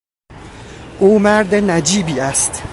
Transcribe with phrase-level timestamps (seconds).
[0.99, 2.63] او مرد نجیبی است.